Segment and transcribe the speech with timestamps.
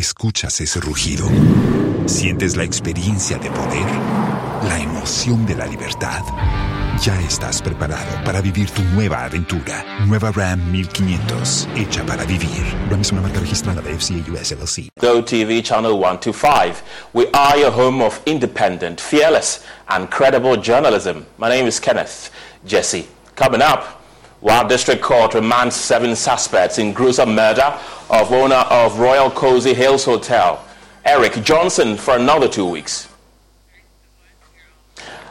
[0.00, 1.28] Escuchas ese rugido.
[2.06, 3.84] Sientes la experiencia de poder,
[4.66, 6.22] la emoción de la libertad.
[7.02, 9.84] Ya estás preparado para vivir tu nueva aventura.
[10.06, 12.64] Nueva Ram 1500, hecha para vivir.
[12.88, 14.88] Ram es una marca registrada de FCA US LLC.
[14.98, 16.82] Go TV Channel 125.
[17.12, 21.26] We are your home of independent, fearless, and credible journalism.
[21.36, 22.30] My name is Kenneth
[22.64, 23.06] Jesse.
[23.36, 23.99] Coming up,
[24.40, 30.04] while District Court remands seven suspects in gruesome murder of owner of Royal Cozy Hills
[30.04, 30.64] Hotel,
[31.04, 33.08] Eric Johnson, for another two weeks.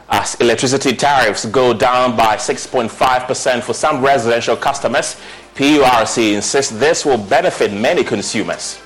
[0.08, 5.16] As electricity tariffs go down by 6.5% for some residential customers,
[5.54, 8.80] PURC insists this will benefit many consumers.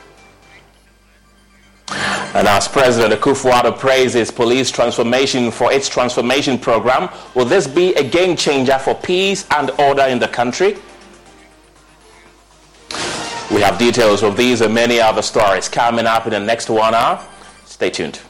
[1.89, 8.03] And as President Akufo-Addo praises police transformation for its transformation program, will this be a
[8.03, 10.77] game changer for peace and order in the country?
[13.53, 16.95] We have details of these and many other stories coming up in the next one
[16.95, 17.25] hour.
[17.67, 18.21] Stay tuned.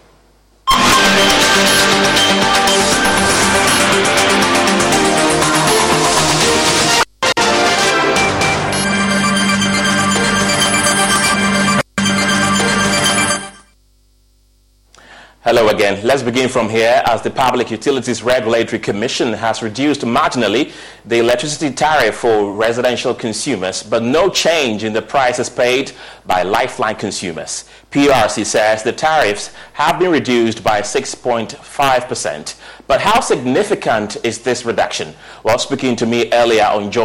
[15.44, 16.02] Hello again.
[16.02, 20.72] Let's begin from here as the Public Utilities Regulatory Commission has reduced marginally
[21.04, 25.92] the electricity tariff for residential consumers, but no change in the prices paid
[26.24, 27.68] by lifeline consumers.
[27.90, 32.60] PRC says the tariffs have been reduced by 6.5%.
[32.86, 35.12] But how significant is this reduction?
[35.42, 37.04] Well, speaking to me earlier on Joe.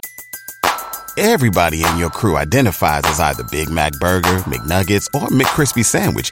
[1.18, 6.32] Everybody in your crew identifies as either Big Mac Burger, McNuggets, or McCrispy Sandwich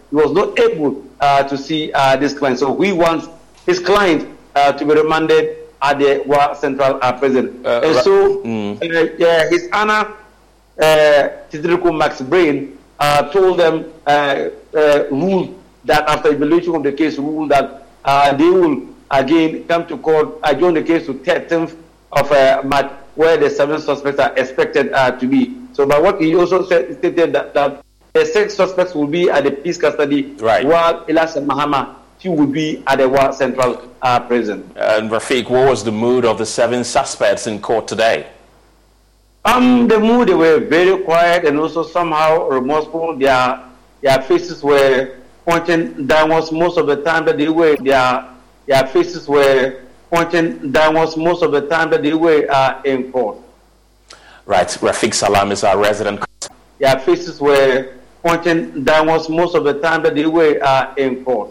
[0.11, 2.59] He was not able uh, to see uh, this client.
[2.59, 3.29] So we want
[3.65, 7.65] his client uh, to be remanded at the Wa Central uh, Prison.
[7.65, 8.75] Uh, and so mm.
[8.77, 10.13] uh, yeah, his Anna
[10.77, 16.91] uh, Tidriku Max Brain uh, told them, uh, uh, ruled that after evaluation of the
[16.91, 21.75] case, ruled that uh, they will again come to court, adjourn the case to 13th
[22.11, 25.55] of uh, March, where the seven suspects are expected uh, to be.
[25.73, 27.83] So, but what he also said, stated that, that
[28.13, 30.65] the six suspects will be at the peace custody, Right.
[30.65, 34.69] while Elias Mahama, he will be at the Wa Central uh, Prison.
[34.75, 38.27] And Rafiq, what was the mood of the seven suspects in court today?
[39.43, 43.17] Um, the mood they were very quiet and also somehow remorseful.
[43.17, 43.59] Their
[44.01, 47.75] their faces were pointing downwards most of the time that they were.
[47.77, 48.27] Their
[48.67, 49.81] their faces were
[50.11, 53.37] pointing downwards most of the time that they were uh, in court.
[54.45, 56.23] Right, Rafiq Salam is our resident.
[56.77, 61.49] Their faces were pointing downwards most of the time that they were uh, in court.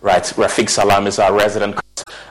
[0.00, 1.80] Right, Rafiq Salam is our resident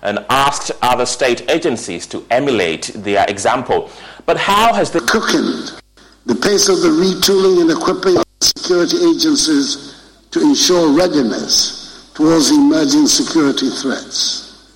[0.03, 3.89] and asked other state agencies to emulate their example.
[4.25, 5.81] But how has the quickened
[6.25, 13.07] the pace of the retooling and equipping of security agencies to ensure readiness towards emerging
[13.07, 14.73] security threats.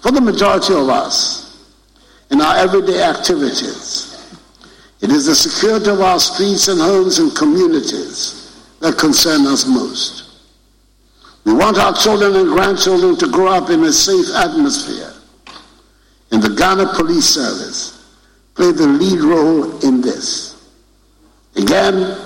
[0.00, 1.72] For the majority of us,
[2.30, 4.11] in our everyday activities,
[5.02, 10.22] it is the security of our streets and homes and communities that concern us most.
[11.44, 15.12] We want our children and grandchildren to grow up in a safe atmosphere.
[16.30, 18.14] And the Ghana Police Service
[18.54, 20.70] played the lead role in this.
[21.56, 22.16] Again,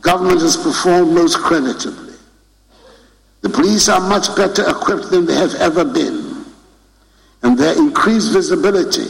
[0.00, 2.14] government has performed most creditably.
[3.42, 6.44] The police are much better equipped than they have ever been,
[7.42, 9.06] and their increased visibility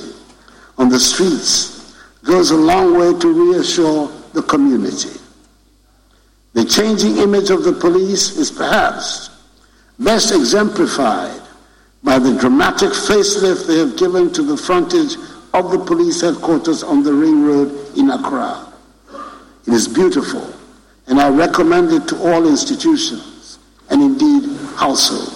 [0.76, 1.73] on the streets
[2.24, 5.20] goes a long way to reassure the community.
[6.54, 9.30] The changing image of the police is perhaps
[9.98, 11.40] best exemplified
[12.02, 15.16] by the dramatic facelift they have given to the frontage
[15.52, 18.72] of the police headquarters on the Ring Road in Accra.
[19.66, 20.52] It is beautiful,
[21.06, 23.58] and I recommend it to all institutions
[23.90, 25.33] and indeed households.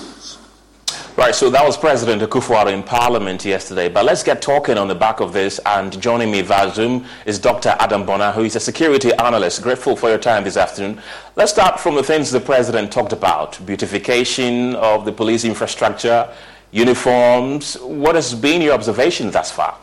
[1.18, 3.88] Right, so that was President akufo in Parliament yesterday.
[3.88, 5.58] But let's get talking on the back of this.
[5.66, 7.74] And joining me via Zoom is Dr.
[7.80, 9.60] Adam Bonaa, who is a security analyst.
[9.60, 11.02] Grateful for your time this afternoon.
[11.34, 16.32] Let's start from the things the President talked about beautification of the police infrastructure,
[16.70, 17.76] uniforms.
[17.80, 19.76] What has been your observation thus far?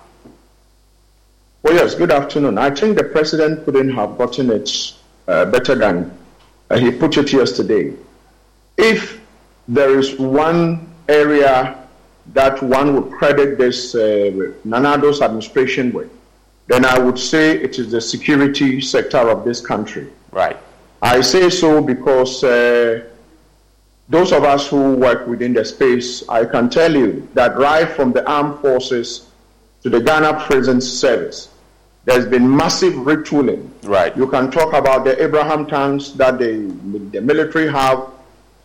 [1.64, 2.58] Well, yes, good afternoon.
[2.58, 4.94] I think the President couldn't have gotten it
[5.28, 6.18] uh, better than
[6.70, 7.94] uh, he put it yesterday.
[8.78, 9.20] If
[9.68, 11.78] there is one area
[12.34, 16.10] that one would credit this uh, Nana Addo's administration with,
[16.68, 20.08] then I would say it is the security sector of this country.
[20.32, 20.58] Right.
[21.02, 23.04] I say so because uh,
[24.10, 28.12] those of us who work within the space, I can tell you that right from
[28.12, 29.30] the armed forces
[29.84, 31.50] to the Ghana Prison Service,
[32.06, 33.70] there's been massive retooling.
[33.84, 34.16] Right.
[34.18, 36.54] You can talk about the Abraham tanks that the,
[37.12, 38.10] the military have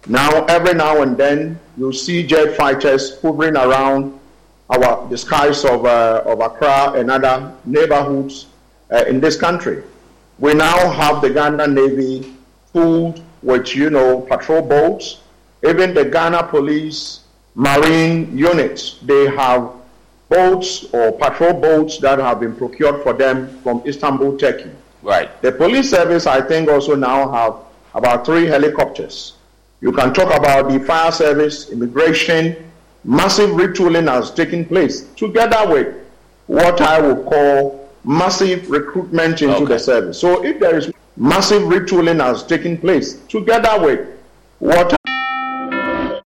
[0.06, 4.20] now, every now and then, you see jet fighters hovering around
[4.68, 8.46] our the skies of, uh, of Accra and other neighborhoods
[8.92, 9.82] uh, in this country.
[10.38, 12.34] We now have the Ghana Navy
[12.72, 15.20] full with, you know, patrol boats.
[15.66, 17.20] Even the Ghana Police
[17.54, 19.70] Marine units, they have
[20.28, 24.70] boats or patrol boats that have been procured for them from Istanbul, Turkey.
[25.02, 25.30] Right.
[25.40, 27.54] The police service, I think, also now have
[27.94, 29.39] about three helicopters
[29.80, 32.70] you can talk about the fire service, immigration,
[33.04, 35.94] massive retooling has taken place together with
[36.46, 39.64] what I would call massive recruitment into okay.
[39.66, 40.20] the service.
[40.20, 44.08] So if there is massive retooling has taken place together with
[44.58, 44.94] what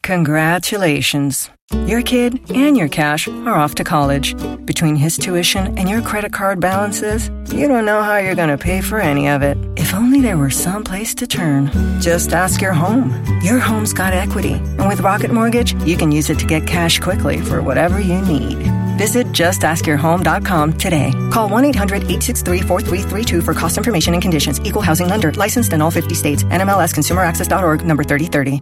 [0.04, 1.50] Congratulations.
[1.88, 4.36] Your kid and your cash are off to college.
[4.66, 8.58] Between his tuition and your credit card balances, you don't know how you're going to
[8.58, 9.58] pay for any of it.
[9.78, 11.72] If only there were some place to turn.
[12.02, 13.14] Just ask your home.
[13.42, 17.00] Your home's got equity, and with Rocket Mortgage, you can use it to get cash
[17.00, 18.58] quickly for whatever you need.
[18.98, 21.14] Visit justaskyourhome.com today.
[21.32, 24.60] Call 1 800 863 4332 for cost information and conditions.
[24.66, 25.32] Equal housing lender.
[25.32, 26.44] Licensed in all 50 states.
[26.44, 28.62] NMLS ConsumerAccess.org number 3030.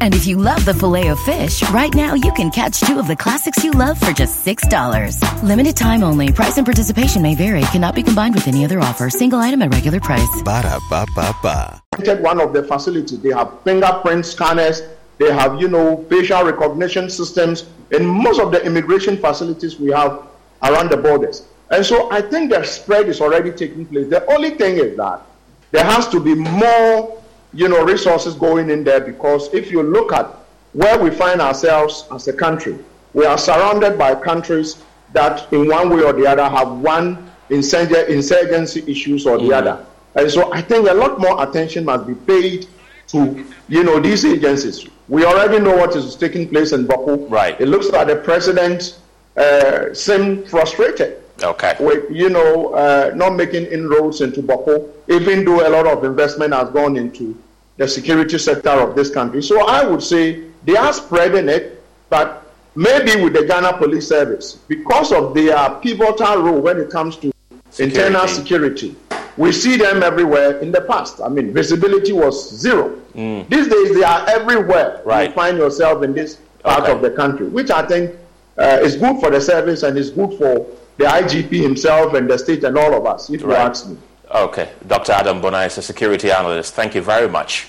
[0.00, 3.06] And if you love the filet of fish, right now you can catch two of
[3.06, 5.42] the classics you love for just $6.
[5.44, 6.32] Limited time only.
[6.32, 7.60] Price and participation may vary.
[7.72, 9.10] Cannot be combined with any other offer.
[9.10, 10.42] Single item at regular price.
[10.42, 11.82] Ba da ba ba ba.
[12.20, 14.82] One of the facilities, they have fingerprint scanners,
[15.18, 20.22] they have, you know, facial recognition systems in most of the immigration facilities we have
[20.62, 21.46] around the borders.
[21.70, 24.08] And so I think the spread is already taking place.
[24.08, 25.22] The only thing is that
[25.70, 27.20] there has to be more
[27.52, 30.26] you know, resources going in there because if you look at
[30.72, 32.78] where we find ourselves as a country,
[33.14, 38.84] we are surrounded by countries that, in one way or the other, have one insurgency
[38.86, 39.52] issues or the mm-hmm.
[39.54, 39.86] other.
[40.14, 42.66] And so I think a lot more attention must be paid
[43.08, 44.86] to, you know, these agencies.
[45.08, 47.30] We already know what is taking place in Bawku.
[47.30, 47.58] Right.
[47.58, 48.98] It looks like the president
[49.36, 51.76] uh, seemed frustrated Okay.
[51.78, 56.52] With, you know, uh, not making inroads into Bawku, even though a lot of investment
[56.52, 57.40] has gone into
[57.76, 59.42] the security sector of this country.
[59.42, 64.54] So I would say they are spreading it, but maybe with the Ghana Police Service,
[64.66, 67.32] because of their pivotal role when it comes to
[67.70, 67.98] security.
[67.98, 68.96] internal security,
[69.36, 71.20] we see them everywhere in the past.
[71.20, 72.98] I mean, visibility was zero.
[73.14, 73.48] Mm.
[73.48, 75.02] These days, they are everywhere.
[75.04, 75.28] Right.
[75.28, 76.92] You find yourself in this part okay.
[76.92, 78.16] of the country, which I think
[78.58, 80.66] uh, is good for the service and is good for
[80.98, 83.50] the IGP himself and the state and all of us, if right.
[83.50, 83.96] you ask me.
[84.30, 84.72] Okay.
[84.86, 85.12] Dr.
[85.12, 86.74] Adam Bonaa is a security analyst.
[86.74, 87.68] Thank you very much.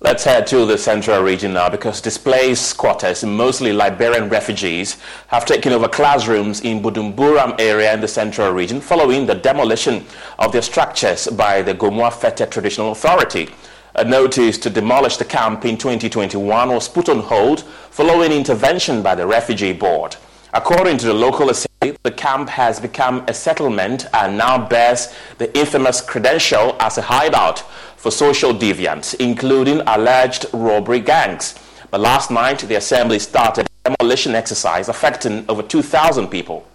[0.00, 4.98] Let's head to the central region now because displaced squatters, mostly Liberian refugees,
[5.28, 10.04] have taken over classrooms in Buduburam area in the central region following the demolition
[10.38, 13.48] of their structures by the Gomoa Fete Traditional Authority.
[13.94, 19.14] A notice to demolish the camp in 2021 was put on hold following intervention by
[19.14, 20.16] the Refugee Board.
[20.52, 25.56] According to the local assembly, the camp has become a settlement and now bears the
[25.56, 27.60] infamous credential as a hideout
[27.96, 31.54] for social deviants, including alleged robbery gangs.
[31.90, 36.66] But last night, the assembly started a demolition exercise affecting over 2,000 people.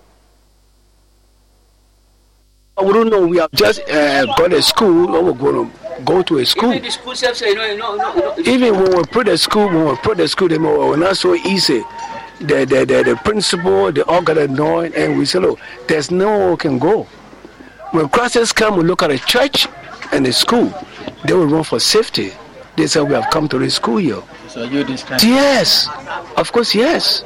[2.81, 3.27] We don't know.
[3.27, 6.71] We have just uh, got a school, or we're going to go to a school.
[6.71, 8.39] Even the school self say no, no, no, no.
[8.39, 11.35] Even when we put the school, when we put the school, they were not so
[11.35, 11.83] easy.
[12.41, 16.49] The, the, the, the principal, they all got annoyed, and we said, look, there's no
[16.49, 17.03] one can go.
[17.91, 19.67] When crisis come, we look at a church
[20.11, 20.73] and a school.
[21.25, 22.31] They will run for safety.
[22.77, 24.21] They said, we have come to the school year.
[24.47, 25.87] So you this kind Yes,
[26.35, 27.23] of course, yes.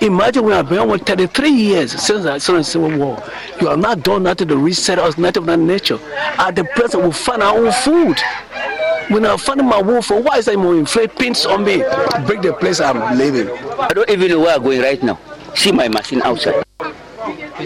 [0.00, 3.22] Imagine we have been on 33 years since the since the Civil War.
[3.60, 5.98] You have not done nothing to reset us, nothing of that nature.
[6.38, 8.18] At the present, we find our own food.
[9.08, 11.78] When I find my wolf, why is that more inflate pins on me?
[12.26, 13.48] Break the place I'm living.
[13.78, 15.18] I don't even know where I'm going right now.
[15.54, 16.64] See my machine outside.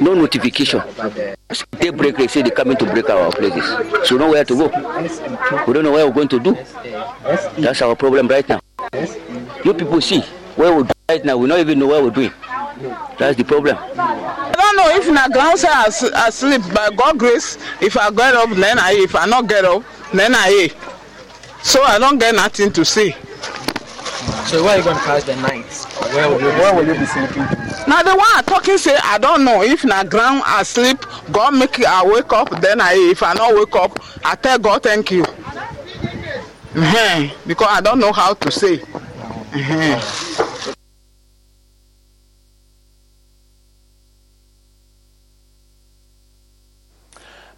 [0.00, 0.83] No notification.
[1.78, 3.64] They break, they say they're coming to break our places.
[4.09, 4.68] So know where to go.
[5.66, 6.57] We don't know where we're going to do.
[7.59, 8.61] That's our problem right now.
[9.64, 10.21] You people see
[10.57, 11.37] where we're right now.
[11.37, 12.33] We don't even know where we're doing.
[13.18, 13.76] That's the problem.
[13.78, 17.59] I don't know if na ground say I I sleep by God grace.
[17.80, 18.92] If I get up, then I.
[18.92, 20.71] If I not get up, then I.
[21.62, 23.12] So I don't get nothing to say.
[24.47, 25.65] So where are you going to pass the night?
[26.15, 27.43] Where will you, where will you be sleeping?
[27.87, 30.99] Now the one I talking say I don't know if na ground I sleep.
[31.33, 32.95] God make I wake up, then I.
[33.11, 35.25] If I not wake up, I tell God thank you.
[36.75, 38.81] uh Because I don't know how to say.
[39.55, 40.00] uh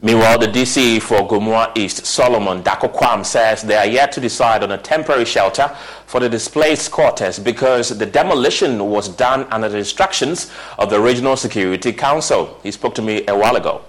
[0.02, 4.72] Meanwhile, the DC for Gomoa East, Solomon Darko-Quarm, says they are yet to decide on
[4.72, 5.68] a temporary shelter
[6.06, 11.36] for the displaced squatters because the demolition was done under the instructions of the Regional
[11.36, 12.58] Security Council.
[12.62, 13.82] He spoke to me a while ago.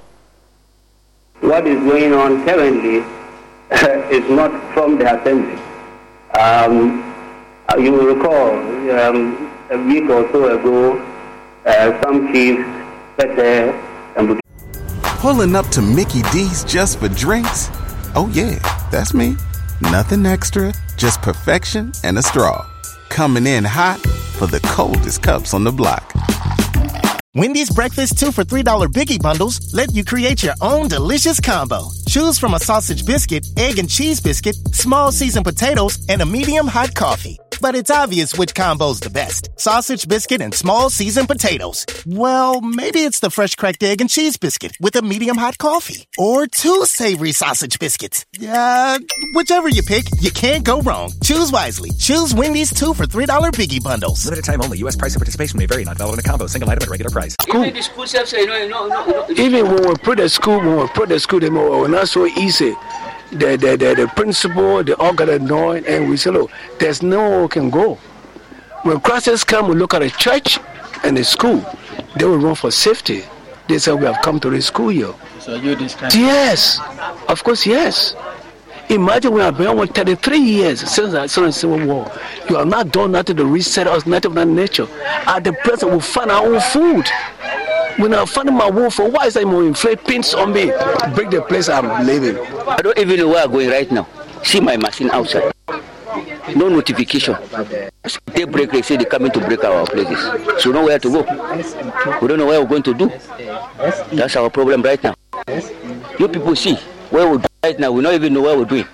[1.41, 2.97] what is going on currently
[4.15, 5.55] is not from the assembly.
[6.37, 7.01] Um,
[7.69, 8.51] uh, you will recall
[8.99, 10.99] um, a week or so ago,
[11.65, 12.63] uh, some chiefs,
[13.17, 13.39] Pete
[14.17, 14.41] and
[15.21, 17.69] Pulling up to Mickey D's just for drinks?
[18.15, 18.57] Oh, yeah,
[18.89, 19.37] that's me.
[19.79, 22.65] Nothing extra, just perfection and a straw.
[23.09, 26.11] Coming in hot for the coldest cups on the block.
[27.35, 31.83] Wendy's breakfast 2 for $3 biggie bundles let you create your own delicious combo.
[32.07, 36.65] Choose from a sausage biscuit, egg and cheese biscuit, small seasoned potatoes, and a medium
[36.65, 37.37] hot coffee.
[37.61, 39.49] But it's obvious which combo's the best.
[39.55, 41.85] Sausage biscuit and small seasoned potatoes.
[42.07, 46.07] Well, maybe it's the fresh cracked egg and cheese biscuit with a medium hot coffee.
[46.17, 48.25] Or two savory sausage biscuits.
[48.39, 48.97] Yeah,
[49.35, 51.11] whichever you pick, you can't go wrong.
[51.21, 51.91] Choose wisely.
[51.99, 54.25] Choose Wendy's 2 for $3 biggie bundles.
[54.25, 54.79] Limited time only.
[54.79, 54.95] U.S.
[54.95, 55.83] price and participation may vary.
[55.83, 56.47] Not valid in a combo.
[56.47, 57.35] Single item at regular price.
[57.47, 57.63] No.
[57.63, 57.83] Even
[59.67, 62.75] when we put the school, when we put the school, they were not so easy.
[63.31, 67.41] The, the, the, the principal, they all got annoyed, and we said, look, there's no
[67.41, 67.95] one can go.
[68.83, 70.59] When crisis come, we look at a church
[71.03, 71.63] and a school.
[72.17, 73.23] They will run for safety.
[73.69, 75.13] They said, we have come to the school year.
[75.39, 76.79] So you this Yes,
[77.29, 78.15] of course, yes.
[78.89, 82.11] Imagine we have been on 33 years since the, Civil War.
[82.49, 84.87] You have not done nothing to reset us, nothing of that nature.
[85.25, 87.07] At the present, we find our own food.
[87.97, 90.65] When I find my wolf, why is that more inflate pins on me?
[91.15, 92.35] Break the place I'm living.
[92.71, 94.07] I don't even know where I'm going right now.
[94.43, 95.51] See my machine outside.
[96.55, 97.35] No notification.
[98.33, 100.61] They break, they say they're coming to break our places.
[100.63, 101.21] So know where to go.
[102.21, 103.07] We don't know where we're going to do.
[104.15, 105.13] That's our problem right now.
[106.19, 106.75] You people see
[107.09, 107.91] where we're right now.
[107.91, 108.87] We don't even know where we're doing.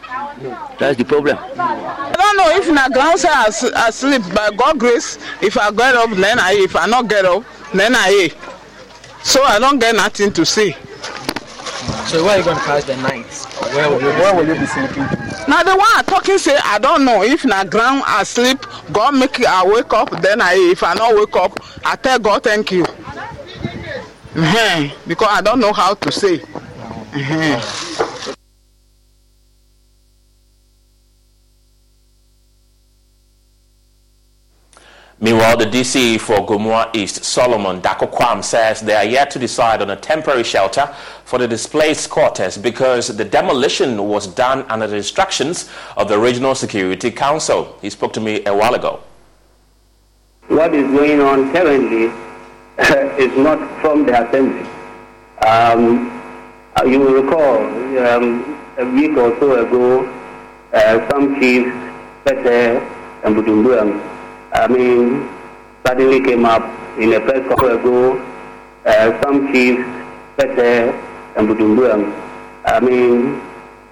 [0.79, 1.37] That's the problem.
[1.39, 5.17] I don't know if na ground say I, s- I sleep by God grace.
[5.41, 6.53] If I get up, then I.
[6.53, 7.43] If I not get up,
[7.73, 8.29] then I.
[9.23, 10.75] So I don't get nothing to say.
[12.07, 13.25] So where are you going to pass the night?
[13.73, 15.03] Where will you, where will you be sleeping?
[15.47, 18.59] Now the one I talking say I don't know if na ground I sleep.
[18.91, 20.53] God make I wake up, then I.
[20.71, 22.85] If I not wake up, I tell God thank you.
[24.35, 26.41] uh Because I don't know how to say.
[27.13, 28.03] uh
[35.19, 39.89] Meanwhile, the DC for Gomoa East, Solomon Darko-Quarm, says they are yet to decide on
[39.89, 40.85] a temporary shelter
[41.25, 46.53] for the displaced squatters because the demolition was done under the instructions of the Regional
[46.53, 47.75] Security Council.
[47.81, 48.99] He spoke to me a while ago.
[50.49, 52.11] What is going on currently
[53.23, 54.69] is not from the assembly.
[55.47, 56.11] Um,
[56.85, 57.57] you will recall
[58.07, 60.05] um, a week or so ago,
[60.73, 61.71] uh, some chiefs,
[62.23, 64.16] Pete and Buduburam,
[64.57, 65.29] I mean,
[65.85, 66.63] suddenly came up
[66.97, 68.17] in a press conference ago,
[68.87, 69.85] uh, some chiefs,
[70.35, 70.57] Pete
[71.37, 72.09] and Budumbuam,
[72.65, 73.39] I mean,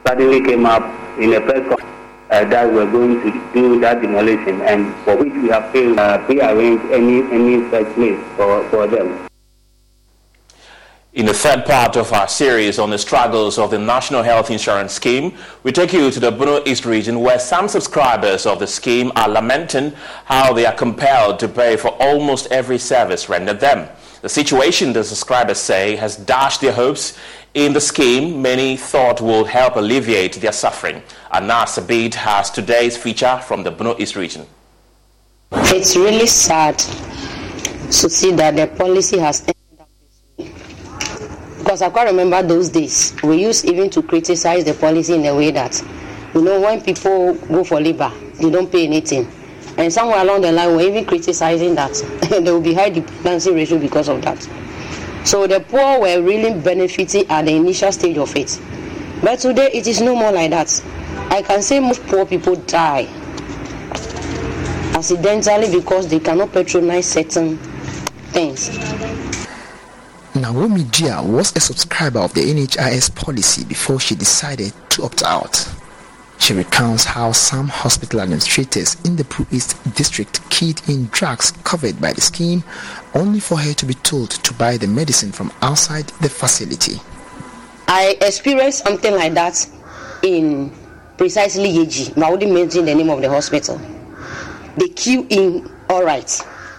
[0.07, 0.81] suddenly came up
[1.19, 1.95] in a press conference
[2.31, 6.17] uh, that we're going to do that demolition and for which we have failed uh,
[6.25, 9.13] pre-arrange any, any such place for, for them.
[11.15, 14.91] In the third part of our series on the struggles of the National Health Insurance
[14.91, 19.13] Scheme, we take you to the Bono East region where some subscribers of the scheme
[19.15, 19.93] are lamenting
[20.25, 23.87] how they are compelled to pay for almost every service rendered them.
[24.23, 27.17] The situation, the subscribers say, has dashed their hopes
[27.53, 31.01] in the scheme many thought would help alleviate their suffering.
[31.31, 34.45] Anas Abid has today's feature from the Bono East region.
[35.53, 39.45] It's really sad to see that the policy has
[41.65, 43.15] because I can't remember those days.
[43.23, 45.83] We used even to criticize the policy in a way that,
[46.35, 49.27] you know, when people go for labor, they don't pay anything.
[49.75, 51.93] And somewhere along the line, we're even criticizing that
[52.29, 54.47] there will be high dependency ratio because of that.
[55.25, 58.61] So the poor were really benefiting at the initial stage of it.
[59.23, 60.83] But today, it is no more like that.
[61.31, 63.07] I can say most poor people die
[64.93, 67.57] accidentally because they cannot patronize certain
[68.33, 68.69] things.
[70.35, 75.65] Naomi Dia was a subscriber of the NHIS policy before she decided to opt out.
[76.39, 82.01] She recounts how some hospital administrators in the Pru East district keyed in drugs covered
[82.01, 82.65] by the scheme
[83.13, 86.99] only for her to be told to buy the medicine from outside the facility.
[87.87, 89.65] I experienced something like that
[90.21, 90.69] in
[91.17, 93.79] precisely Yeji, I wouldn't mention the name of the hospital.
[94.75, 96.29] They queue in all right,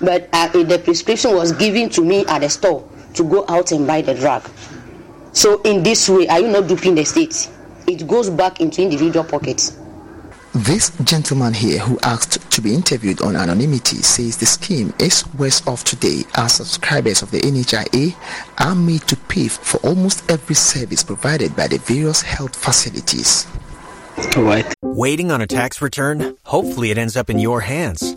[0.03, 2.87] but uh, the prescription was given to me at the store
[3.17, 4.49] to go out and buy the drug.
[5.33, 7.51] So in this way, are you not duping the state?
[7.87, 9.79] It goes back into individual pockets.
[10.55, 15.67] This gentleman here who asked to be interviewed on anonymity says the scheme is worse
[15.67, 18.17] off today as subscribers of the NHIA
[18.59, 23.45] are made to pay for almost every service provided by the various health facilities.
[24.35, 24.75] What?
[24.81, 26.39] Waiting on a tax return?
[26.45, 28.17] Hopefully it ends up in your hands.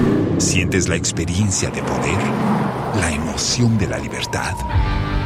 [0.41, 2.17] Sientes la experiencia de poder,
[2.99, 4.55] la emoción de la libertad.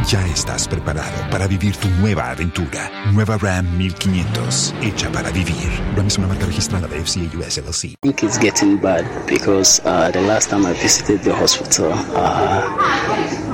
[0.05, 2.91] Ya estás preparado para vivir tu nueva aventura.
[3.13, 5.69] Nueva Ram 1500, hecha para vivir.
[5.95, 7.83] Ram es una marca registrada de FCA US LLC.
[7.85, 12.67] I think it's getting bad because uh, the last time I visited the hospital, uh,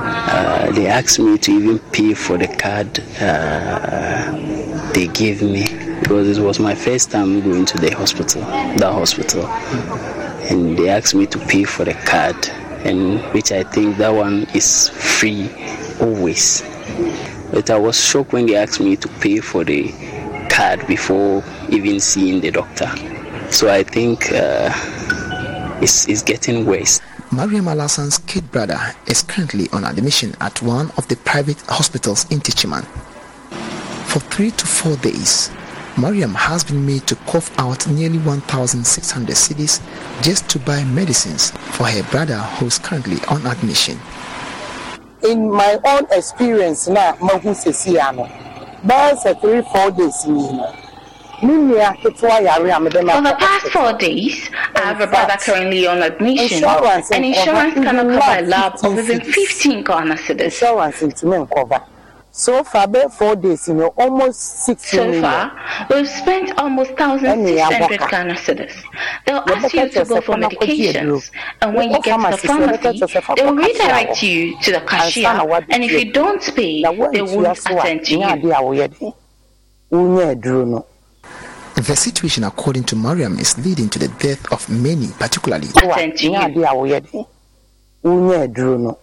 [0.02, 2.92] uh, they asked me to even pay for the card
[4.92, 5.64] they gave me
[6.00, 8.42] because it was my first time going to the hospital,
[8.78, 9.48] that hospital
[10.52, 12.36] and they asked me to pay for the card
[12.84, 15.50] and which I think that one is free
[16.00, 16.62] always.
[17.50, 19.90] But I was shocked when they asked me to pay for the
[20.50, 22.90] card before even seeing the doctor.
[23.50, 24.70] So I think uh,
[25.80, 27.00] it's, it's getting worse.
[27.30, 32.40] Mariam Alassan's kid brother is currently on admission at one of the private hospitals in
[32.40, 32.84] Techiman.
[34.06, 35.50] For three to four days,
[35.98, 39.80] Mariam has been made to cough out nearly 1,600 cedis
[40.22, 43.98] just to buy medicines for her brother who is currently on admission.
[45.22, 48.24] In my own experience, na mahu sesi ano,
[48.86, 50.72] bɛyɛ sɛ three four days ni no,
[51.42, 57.74] For the past four days, I have a brother currently on admission, Insurance and insurance
[57.74, 60.44] cover cannot cover a lab lab of fifteen even 15 Ghana cedis.
[60.44, 61.82] Insurance ntumi nkɔva.
[62.34, 65.20] So far bɛɛ four days you know almost six So million.
[65.22, 65.52] far,
[65.90, 68.72] we've spent almost 1,600 Ghana cedis.
[69.26, 73.44] They'll ask you to go for medications, and when you get to the pharmacy, they
[73.44, 76.88] will redirect you to the cashier, and if you don't pay, they
[77.22, 78.94] won't attend to you.
[79.92, 80.86] Wonyɛ aduro no.
[81.74, 85.66] The situation, according to Mariam, is leading to the death of many, particularly.
[85.66, 87.26] Nyɛ adeɛ a woyɛ de.
[88.08, 88.98] Wonyɛ aduro no.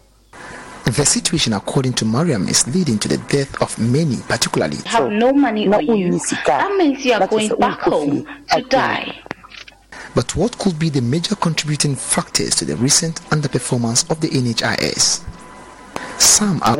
[0.89, 4.77] The situation, according to Mariam, is leading to the death of many, particularly.
[4.85, 6.19] have no money on you.
[6.45, 9.15] That means you are going back home to die.
[10.15, 15.23] But what could be the major contributing factors to the recent underperformance of the NHIS?
[16.19, 16.75] Some are.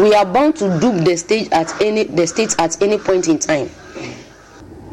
[0.00, 3.38] we are bound to dupe the state at any the state at any point in
[3.40, 3.68] time.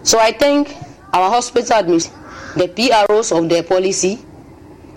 [0.03, 0.75] So I think
[1.13, 2.09] our hospital admins,
[2.55, 4.19] the PROs of the policy,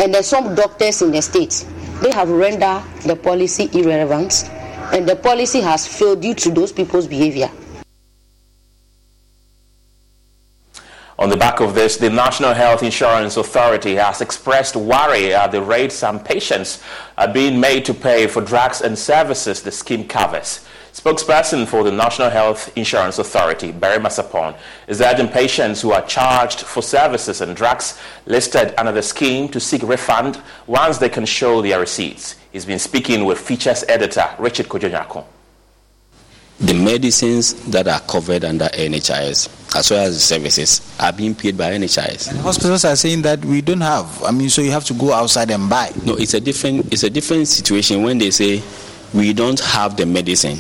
[0.00, 1.64] and then some doctors in the state,
[2.04, 4.50] they have rendered the policy irrelevant,
[4.92, 7.50] and the policy has failed due to those people's behavior.
[11.18, 15.62] On the back of this, the National Health Insurance Authority has expressed worry at the
[15.62, 16.82] rates some patients
[17.16, 20.66] are being made to pay for drugs and services the scheme covers.
[20.94, 26.60] Spokesperson for the National Health Insurance Authority, Barry Masapon, is urging patients who are charged
[26.60, 31.60] for services and drugs listed under the scheme to seek refund once they can show
[31.60, 32.36] their receipts.
[32.52, 35.24] He's been speaking with Features Editor Richard Kojonyako.
[36.60, 41.58] the medicines that are covered under NHIS, as well as the services, are being paid
[41.58, 42.30] by NHIS.
[42.30, 44.22] And hospitals are saying that we don't have.
[44.22, 45.90] I mean, so you have to go outside and buy.
[46.06, 46.92] No, it's a different.
[46.92, 48.62] It's a different situation when they say
[49.12, 50.58] we don't have the medicine,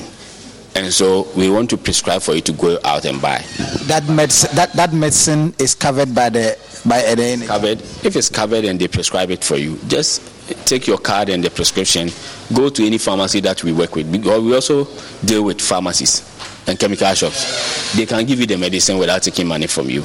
[0.74, 3.38] and so we want to prescribe for you to go out and buy.
[3.84, 7.80] That medicine, that, that medicine is covered by the by the Covered.
[8.04, 10.20] If it's covered and they prescribe it for you, just
[10.66, 12.10] take your card and the prescription.
[12.54, 14.10] Go to any pharmacy that we work with.
[14.12, 14.84] Because we also
[15.24, 16.20] deal with pharmacies
[16.68, 17.94] and chemical shops.
[17.96, 20.02] They can give you the medicine without taking money from you.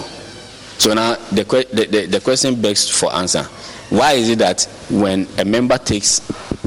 [0.78, 3.44] So now the, the, the, the question begs for answer.
[3.90, 6.22] Why is it that when a member takes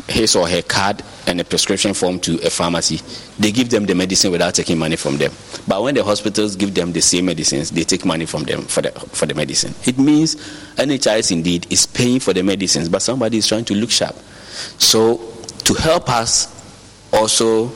[0.08, 3.00] his or her card and a prescription form to a pharmacy,
[3.38, 5.32] they give them the medicine without taking money from them?
[5.66, 8.82] But when the hospitals give them the same medicines, they take money from them for
[8.82, 9.74] the, for the medicine.
[9.84, 10.36] It means
[10.76, 14.16] NHIS indeed is paying for the medicines, but somebody is trying to look sharp.
[14.78, 15.18] So
[15.64, 16.48] to help us
[17.12, 17.72] also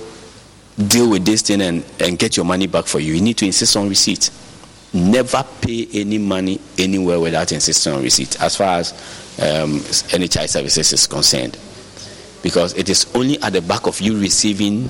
[0.77, 3.47] deal with this thing and, and get your money back for you, you need to
[3.47, 4.31] insist on receipt
[4.97, 8.93] never pay any money anywhere without insisting on receipt as far as
[9.39, 11.59] um, NHI services is concerned.
[12.47, 14.89] Because it is only at the back of you receiving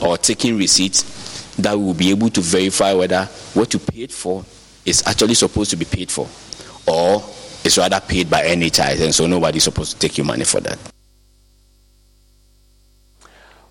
[0.00, 1.04] or taking receipt
[1.58, 4.42] that we will be able to verify whether what you paid for
[4.86, 6.26] is actually supposed to be paid for
[6.86, 7.22] or
[7.66, 10.44] is rather paid by any NHI and so nobody is supposed to take your money
[10.44, 10.78] for that.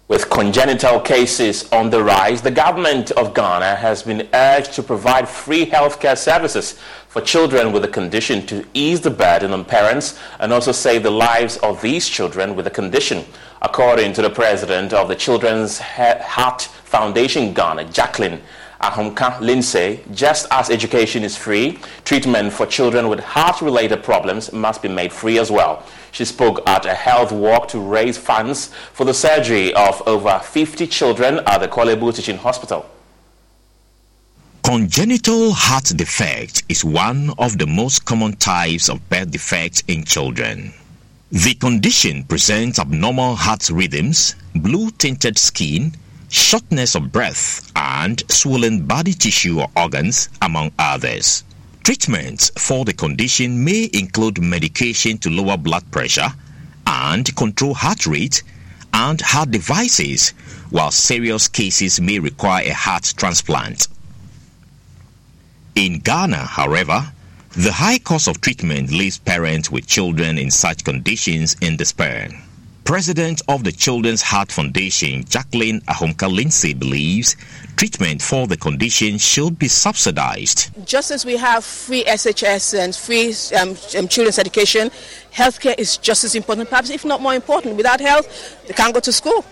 [0.08, 5.28] With congenital cases on the rise, the government of Ghana has been urged to provide
[5.28, 10.54] free healthcare services for children with the condition to ease the burden on parents and
[10.54, 13.26] also save the lives of these children with the condition.
[13.64, 18.44] According to the president of the Children's Heart Foundation Ghana, Jacqueline
[18.82, 24.90] Ahomka Lindsay, just as education is free, treatment for children with heart-related problems must be
[24.90, 25.84] made free as well.
[26.16, 30.88] She spoke at a health walk to raise funds for the surgery of over 50
[30.88, 32.86] children at the Korle Bu Teaching Hospital.
[34.64, 40.74] Congenital heart defect is one of the most common types of birth defects in children.
[41.34, 45.98] The condition presents abnormal heart rhythms, blue tinted skin,
[46.30, 51.44] shortness of breath, and swollen body tissue or organs, among others.
[51.86, 56.34] Treatments for the condition may include medication to lower blood pressure
[56.88, 58.42] and control heart rate
[58.92, 60.30] and heart devices,
[60.72, 63.88] while serious cases may require a heart transplant.
[65.76, 67.08] In Ghana, however,
[67.52, 72.32] the high cost of treatment leaves parents with children in such conditions in despair.
[72.86, 77.36] President of the Children's Heart Foundation, Jacqueline Ahomka Lindsay, believes
[77.78, 80.70] treatment for the condition should be subsidized.
[80.86, 84.92] Just as we have free SHS and free um, um, children's education,
[85.34, 87.76] healthcare is just as important, perhaps if not more important.
[87.76, 89.44] Without health, they can't go to school.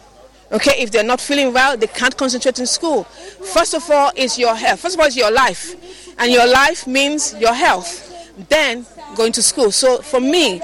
[0.52, 3.06] Okay, if they're not feeling well, they can't concentrate in school.
[3.06, 4.82] First of all, is your health.
[4.82, 5.74] First of all, is your life,
[6.20, 8.12] and your life means your health.
[8.50, 9.72] Then going to school.
[9.72, 10.62] So for me,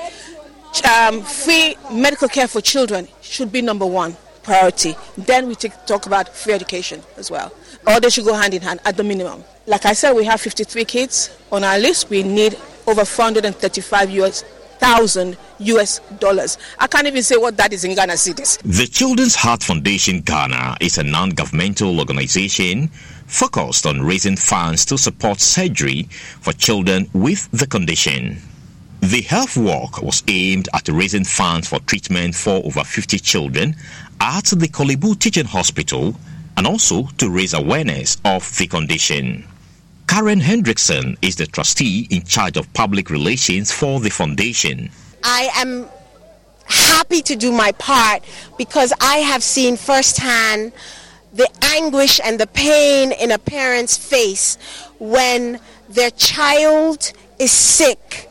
[0.86, 4.15] um, free medical care for children should be number one.
[4.49, 4.95] priority.
[5.15, 7.51] Then we take, talk about free education as well.
[7.86, 9.43] Or they should go hand in hand at the minimum.
[9.67, 12.10] Like I said, we have 53 kids on our list.
[12.10, 14.43] We need over 435 US
[14.79, 16.58] thousand US dollars.
[16.79, 18.58] I can't even say what that is in Ghana cedis.
[18.63, 22.88] The Children's Heart Foundation Ghana is a non-governmental organization
[23.27, 26.03] focused on raising funds to support surgery
[26.41, 28.41] for children with the condition.
[29.01, 33.75] The health walk was aimed at raising funds for treatment for over 50 children
[34.19, 36.15] at the Korle Bu Teaching Hospital
[36.57, 39.47] and also to raise awareness of the condition.
[40.07, 44.91] Karen Hendrickson is the trustee in charge of public relations for the foundation.
[45.23, 45.88] I am
[46.65, 48.23] happy to do my part
[48.57, 50.73] because I have seen firsthand
[51.31, 54.57] the anguish and the pain in a parent's face
[54.99, 58.28] when their child is sick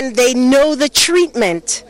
[0.00, 1.84] and they know the treatment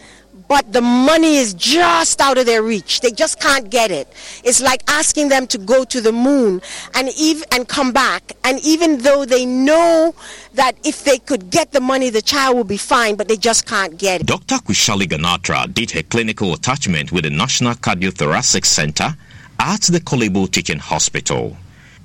[0.48, 3.02] but the money is just out of their reach.
[3.02, 4.08] They just can't get it.
[4.42, 6.60] It's like asking them to go to the moon
[6.92, 7.08] and
[7.52, 8.32] and come back.
[8.42, 10.12] And even though they know
[10.54, 13.64] that if they could get the money, the child will be fine, but they just
[13.64, 14.26] can't get it.
[14.26, 14.56] Dr.
[14.56, 19.14] Kushali Ganatra did her clinical attachment with the National Cardiothoracic Center
[19.60, 21.56] at the Korle Bu Teaching Hospital.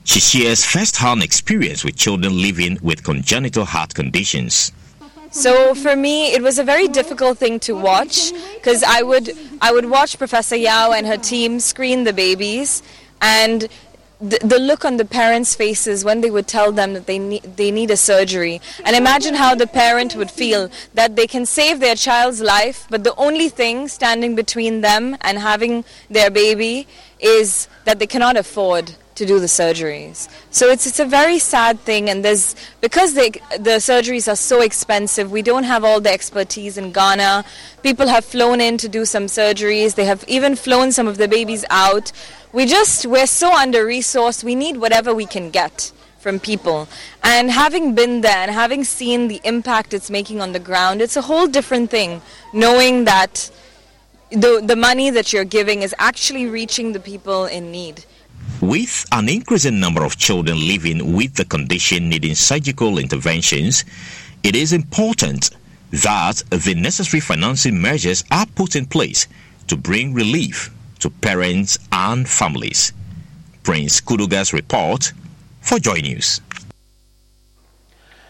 [0.04, 4.72] She shares first-hand experience with children living with congenital heart conditions.
[5.36, 9.74] So for me, it was a very difficult thing to watch because I would I
[9.74, 12.82] would watch Professor Yao and her team screen the babies,
[13.22, 13.68] and
[14.22, 17.44] the, the look on the parents' faces when they would tell them that they need
[17.58, 21.82] they need a surgery, and imagine how the parent would feel that they can save
[21.82, 26.88] their child's life, but the only thing standing between them and having their baby
[27.20, 30.30] is that they cannot afford to do the surgeries.
[30.52, 34.62] So it's it's a very sad thing, and there's because they, the surgeries are so
[34.62, 35.32] expensive.
[35.32, 37.46] We don't have all the expertise in Ghana.
[37.82, 39.96] People have flown in to do some surgeries.
[39.96, 42.12] They have even flown some of the babies out.
[42.52, 44.44] We just we're so under resourced.
[44.44, 46.88] We need whatever we can get from people.
[47.24, 51.16] And having been there and having seen the impact it's making on the ground, it's
[51.16, 52.22] a whole different thing.
[52.52, 53.50] Knowing that
[54.32, 58.04] the the money that you're giving is actually reaching the people in need.
[58.62, 63.84] With an increasing number of children living with the condition needing surgical interventions,
[64.44, 65.52] it is important
[65.92, 69.28] that the necessary financing measures are put in place
[69.68, 72.94] to bring relief to parents and families.
[73.64, 75.12] Prince Kuduga's report
[75.62, 76.42] for Joy News.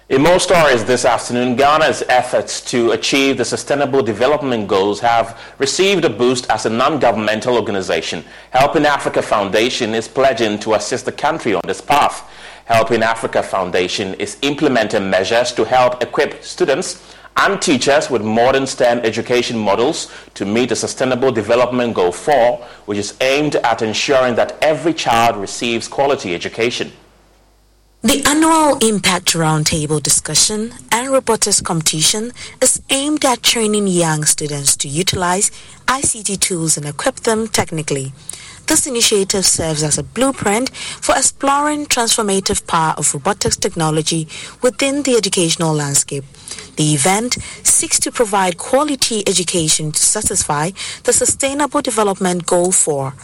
[0.08, 6.06] In more stories this afternoon, Ghana's efforts to achieve the Sustainable Development Goals have received
[6.06, 8.24] a boost as a non-governmental organization.
[8.52, 12.30] Helping Africa Foundation is pledging to assist the country on this path.
[12.66, 17.04] Helping Africa Foundation is implementing measures to help equip students
[17.38, 23.00] and teachers with modern STEM education models to meet the Sustainable Development Goal 4, which
[23.00, 26.92] is aimed at ensuring that every child receives quality education.
[28.06, 34.88] The annual Impact Roundtable discussion and robotics competition is aimed at training young students to
[34.88, 35.50] utilize
[35.88, 38.14] ICT tools and equip them technically.
[38.68, 44.28] This initiative serves as a blueprint for exploring transformative power of robotics technology
[44.62, 46.26] within the educational landscape.
[46.76, 50.70] The event seeks to provide quality education to satisfy
[51.06, 53.16] the Sustainable Development Goal 4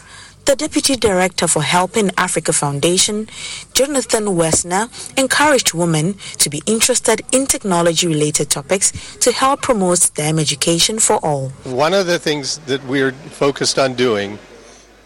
[0.45, 3.27] the Deputy Director for Helping Africa Foundation,
[3.73, 10.39] Jonathan Wessner, encouraged women to be interested in technology related topics to help promote STEM
[10.39, 11.49] education for all.
[11.63, 14.39] One of the things that we're focused on doing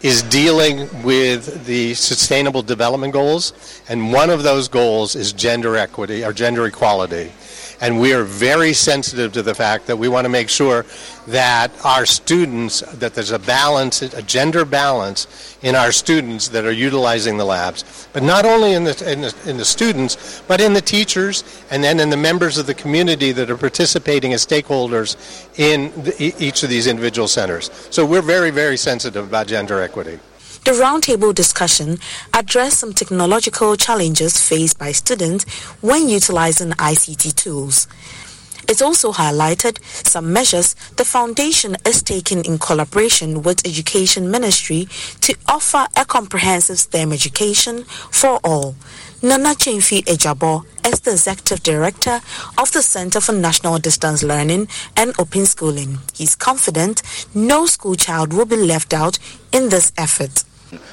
[0.02, 3.52] is dealing with the sustainable development goals
[3.88, 7.32] and one of those goals is gender equity or gender equality
[7.80, 10.84] and we are very sensitive to the fact that we want to make sure
[11.26, 16.72] that our students, that there's a balance, a gender balance in our students that are
[16.72, 20.72] utilizing the labs, but not only in the, in the, in the students, but in
[20.72, 25.16] the teachers and then in the members of the community that are participating as stakeholders
[25.58, 27.70] in the, each of these individual centers.
[27.90, 30.18] So we're very, very sensitive about gender equity.
[30.66, 32.00] The roundtable discussion
[32.34, 35.44] addressed some technological challenges faced by students
[35.80, 37.86] when utilizing ICT tools.
[38.68, 44.88] It also highlighted some measures the foundation is taking in collaboration with Education Ministry
[45.20, 48.74] to offer a comprehensive STEM education for all.
[49.22, 52.20] Nana Chimfi Ejabo is the Executive Director
[52.58, 56.00] of the Center for National Distance Learning and Open Schooling.
[56.12, 57.02] He's confident
[57.36, 59.20] no school child will be left out
[59.52, 60.42] in this effort.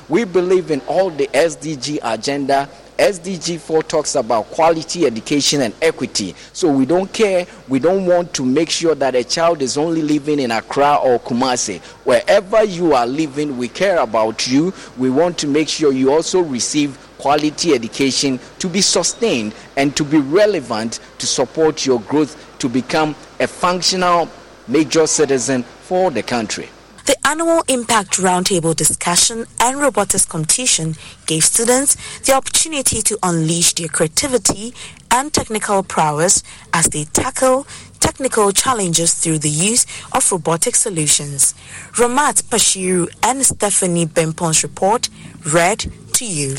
[0.09, 6.35] We believe in all the SDG agenda SDG 4 talks about quality education and equity.
[6.53, 10.03] So we don't care, we don't want to make sure that a child is only
[10.03, 11.81] living in Accra or Kumasi.
[12.05, 14.73] Wherever you are living, we care about you.
[14.97, 20.03] We want to make sure you also receive quality education to be sustained and to
[20.03, 24.29] be relevant to support your growth to become a functional
[24.67, 26.69] major citizen for the country.
[27.05, 33.89] The annual Impact Roundtable discussion and robotics competition gave students the opportunity to unleash their
[33.89, 34.73] creativity
[35.11, 37.67] and technical prowess as they tackle
[37.99, 41.53] technical challenges through the use of robotic solutions.
[41.93, 45.09] Ramat Pashiru and Stephanie Bempon's report
[45.45, 45.79] read
[46.13, 46.55] to you.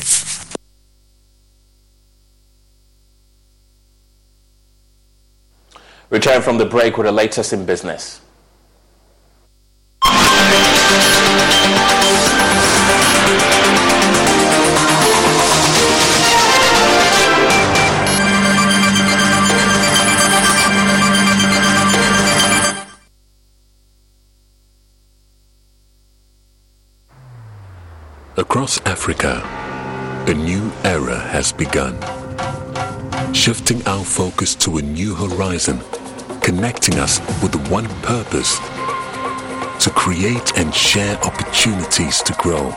[6.11, 8.21] Return from the break with the latest in business.
[28.55, 29.41] Across Africa,
[30.31, 31.93] a new era has begun.
[33.33, 35.81] Shifting our focus to a new horizon,
[36.41, 38.57] connecting us with one purpose
[39.83, 42.73] to create and share opportunities to grow.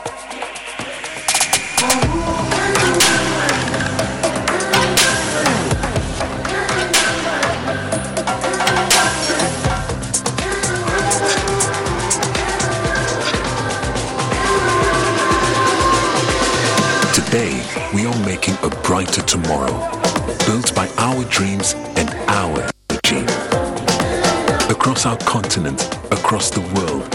[17.93, 19.73] We are making a brighter tomorrow,
[20.45, 23.25] built by our dreams and our energy.
[24.71, 27.09] Across our continent, across the world,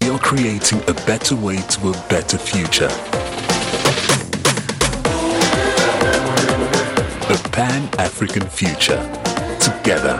[0.00, 2.90] we are creating a better way to a better future.
[7.28, 9.02] A Pan African future.
[9.58, 10.18] Together.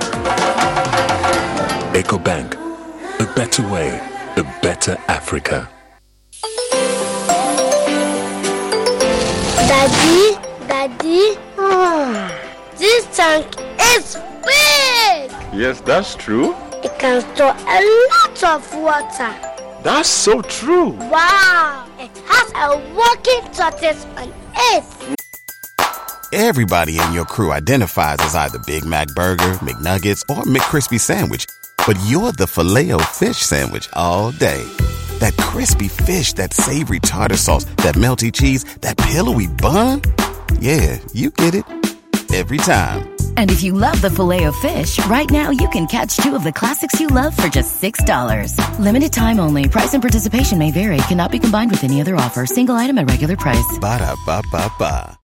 [1.94, 2.54] EcoBank.
[3.20, 4.00] A better way,
[4.36, 5.68] a better Africa.
[9.72, 10.36] Daddy,
[10.68, 12.30] Daddy, ah,
[12.76, 13.46] this tank
[13.96, 15.32] is big.
[15.54, 16.54] Yes, that's true.
[16.84, 17.80] It can store a
[18.12, 19.34] lot of water.
[19.82, 20.90] That's so true.
[20.90, 24.84] Wow, it has a working tortoise on it.
[26.34, 31.46] Everybody in your crew identifies as either Big Mac Burger, McNuggets, or McCrispy Sandwich.
[31.86, 34.66] But you're the Filet-O-Fish Sandwich all day.
[35.22, 40.02] That crispy fish, that savory tartar sauce, that melty cheese, that pillowy bun.
[40.58, 41.64] Yeah, you get it.
[42.34, 43.06] Every time.
[43.36, 46.42] And if you love the filet of fish, right now you can catch two of
[46.42, 48.56] the classics you love for just $6.
[48.80, 49.68] Limited time only.
[49.68, 50.96] Price and participation may vary.
[51.06, 52.44] Cannot be combined with any other offer.
[52.44, 53.78] Single item at regular price.
[53.78, 55.18] Ba da ba ba ba.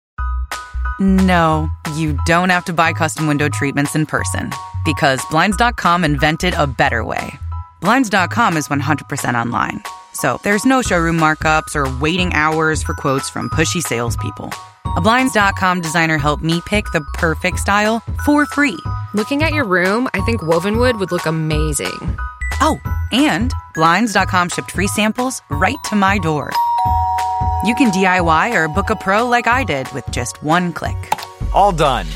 [1.01, 4.51] No, you don't have to buy custom window treatments in person
[4.85, 7.39] because Blinds.com invented a better way.
[7.81, 13.51] Blinds.com is 100% online, so there's no showroom markups or waiting hours for quotes from
[13.51, 14.53] pushy salespeople.
[14.97, 18.79] A Blinds.com designer helped me pick the perfect style for free.
[19.15, 22.19] Looking at your room, I think Wovenwood would look amazing.
[22.61, 22.81] Oh,
[23.13, 26.51] and Blinds.com shipped free samples right to my door.
[27.65, 30.97] You can DIY or book a pro like I did with just one click.
[31.53, 32.07] All done.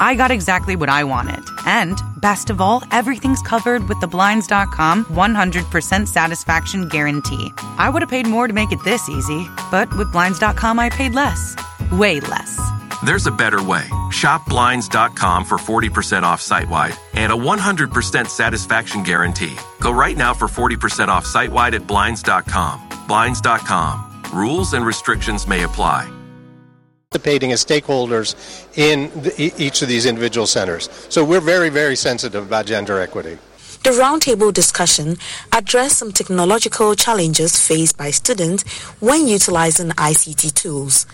[0.00, 1.51] I got exactly what I wanted.
[1.66, 7.52] And best of all, everything's covered with the Blinds.com 100% satisfaction guarantee.
[7.76, 11.14] I would have paid more to make it this easy, but with Blinds.com, I paid
[11.14, 11.56] less.
[11.90, 12.58] Way less.
[13.04, 13.84] There's a better way.
[14.10, 19.56] Shop Blinds.com for 40% off site wide and a 100% satisfaction guarantee.
[19.80, 22.88] Go right now for 40% off site wide at Blinds.com.
[23.08, 24.22] Blinds.com.
[24.32, 26.21] Rules and restrictions may apply
[27.12, 28.34] participating as stakeholders
[28.76, 30.88] in the, each of these individual centers.
[31.08, 33.38] So we're very, very sensitive about gender equity.
[33.84, 35.16] The roundtable discussion
[35.52, 38.62] addressed some technological challenges faced by students
[39.00, 41.06] when utilizing ICT tools.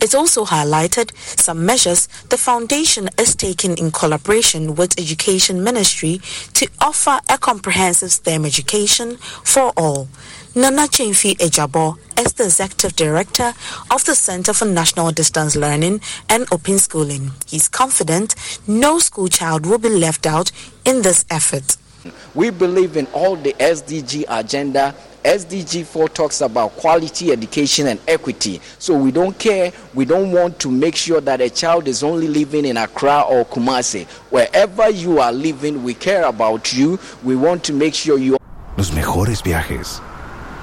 [0.00, 6.20] It also highlighted some measures the foundation is taking in collaboration with Education Ministry
[6.52, 10.08] to offer a comprehensive STEM education for all.
[10.56, 13.52] Nana Chenfi Ejabo is the Executive Director
[13.90, 17.32] of the Center for National Distance Learning and Open Schooling.
[17.46, 18.34] He's confident
[18.66, 20.50] no school child will be left out
[20.86, 21.76] in this effort.
[22.34, 24.94] We believe in all the SDG agenda.
[25.24, 28.62] SDG 4 talks about quality education and equity.
[28.78, 32.28] So we don't care, we don't want to make sure that a child is only
[32.28, 34.06] living in Accra or Kumasi.
[34.30, 36.98] Wherever you are living, we care about you.
[37.22, 38.38] We want to make sure you
[38.78, 40.00] Los mejores viajes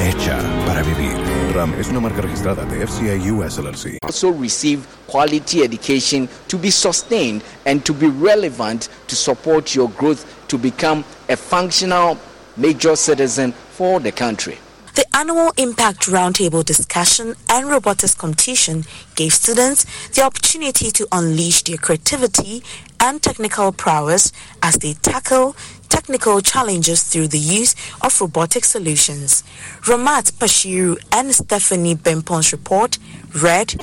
[0.00, 1.14] Hecha para vivir.
[1.54, 3.98] RAM es una marca registrada de FCA US LLC.
[4.02, 10.24] Also receive quality education to be sustained and to be relevant to support your growth
[10.48, 12.16] to become a functional
[12.56, 14.56] major citizen for the country.
[14.94, 18.84] The annual Impact Roundtable discussion and robotics competition
[19.16, 19.84] gave students
[20.14, 22.62] the opportunity to unleash their creativity
[22.98, 24.32] and technical prowess
[24.62, 25.54] as they tackle
[25.90, 29.44] technical challenges through the use of robotic solutions.
[29.82, 32.98] Ramat Pashiru and Stephanie Bempong's report
[33.42, 33.74] read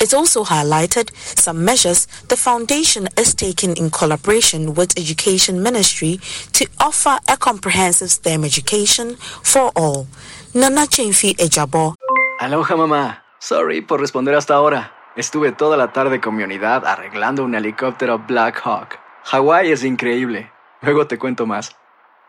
[0.00, 6.20] it also highlighted some measures the foundation is taking in collaboration with Education Ministry
[6.52, 10.06] to offer a comprehensive STEM education for all.
[10.54, 11.94] Nana Chenfi Ejabo.
[12.40, 13.18] Aloha mamá.
[13.38, 14.92] Sorry por responder hasta ahora.
[15.16, 18.98] Estuve toda la tarde con mi unidad arreglando un helicóptero Black Hawk.
[19.24, 20.50] Hawái es increíble.
[20.82, 21.70] Luego te cuento más.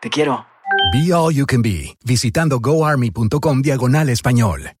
[0.00, 0.46] Te quiero.
[0.92, 4.74] Be All You Can Be, visitando goarmy.com diagonal español.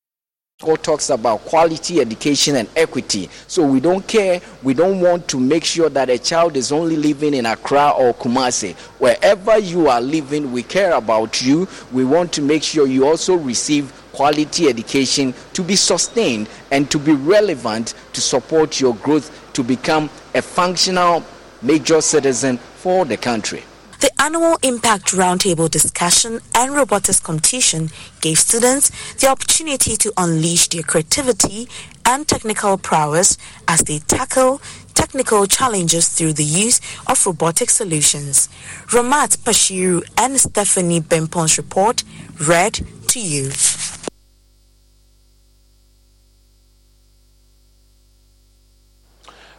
[0.60, 3.30] God talks about quality education and equity.
[3.46, 4.40] So we don't care.
[4.64, 8.12] We don't want to make sure that a child is only living in Accra or
[8.12, 8.74] Kumasi.
[8.98, 11.68] Wherever you are living, we care about you.
[11.92, 16.98] We want to make sure you also receive quality education to be sustained and to
[16.98, 21.22] be relevant to support your growth to become a functional
[21.62, 23.64] major citizen for the country.
[24.00, 27.90] The annual Impact Roundtable discussion and robotics competition
[28.20, 31.68] gave students the opportunity to unleash their creativity
[32.06, 33.36] and technical prowess
[33.66, 34.62] as they tackle
[34.94, 38.48] technical challenges through the use of robotic solutions.
[38.86, 42.04] Ramat Pashiru and Stephanie Bempong's report
[42.40, 42.74] read
[43.08, 43.50] to you.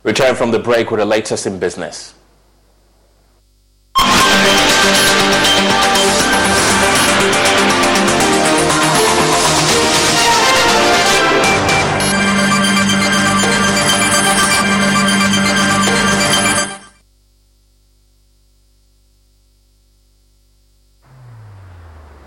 [0.04, 2.14] Return from the break with the latest in business.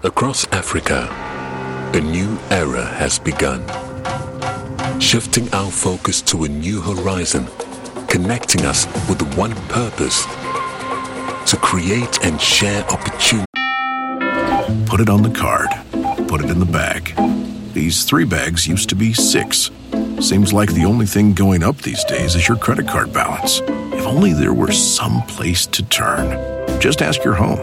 [0.05, 1.09] Across Africa,
[1.95, 3.92] a new era has begun.
[5.03, 7.47] Shifting our focus to a new horizon,
[8.09, 10.25] connecting us with one purpose
[11.51, 13.45] to create and share opportunity.
[14.87, 15.69] Put it on the card.
[16.29, 17.13] Put it in the bag.
[17.75, 19.71] These three bags used to be six.
[20.21, 23.61] Seems like the only thing going up these days is your credit card balance.
[23.93, 26.81] If only there were some place to turn.
[26.81, 27.59] Just ask your home.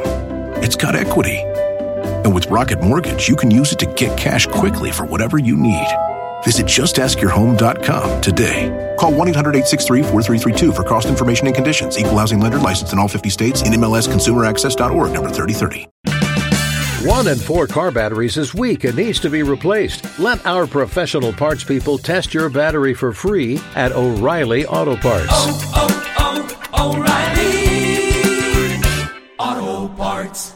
[0.62, 1.38] It's got equity.
[1.38, 5.56] And with Rocket Mortgage, you can use it to get cash quickly for whatever you
[5.56, 5.88] need.
[6.44, 8.96] Visit justaskyourhome.com today.
[9.00, 11.98] Call 1 800 863 4332 for cost information and conditions.
[11.98, 15.88] Equal housing lender licensed in all 50 states in MLSConsumerAccess.org, number 3030.
[17.08, 20.20] One in four car batteries is weak and needs to be replaced.
[20.20, 25.28] Let our professional parts people test your battery for free at O'Reilly Auto Parts.
[25.30, 25.72] Oh,
[26.18, 26.98] oh, oh,
[29.40, 30.56] O'Reilly Auto Parts.